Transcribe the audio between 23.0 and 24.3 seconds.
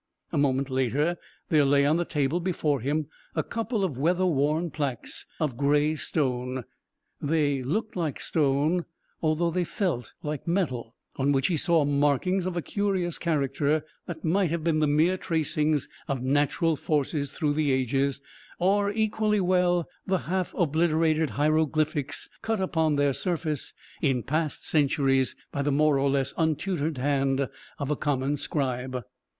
surface in